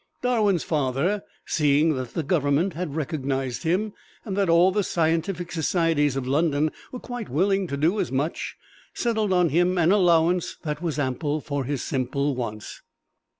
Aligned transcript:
Darwin's 0.23 0.63
father, 0.63 1.21
seeing 1.45 1.93
that 1.93 2.15
the 2.15 2.23
Government 2.23 2.73
had 2.73 2.95
recognized 2.95 3.61
him, 3.61 3.93
and 4.25 4.35
that 4.35 4.49
all 4.49 4.71
the 4.71 4.81
scientific 4.81 5.51
societies 5.51 6.15
of 6.15 6.25
London 6.25 6.71
were 6.91 6.97
quite 6.99 7.29
willing 7.29 7.67
to 7.67 7.77
do 7.77 7.99
as 7.99 8.11
much, 8.11 8.57
settled 8.95 9.31
on 9.31 9.49
him 9.49 9.77
an 9.77 9.91
allowance 9.91 10.57
that 10.63 10.81
was 10.81 10.97
ample 10.97 11.39
for 11.39 11.65
his 11.65 11.83
simple 11.83 12.33
wants. 12.33 12.81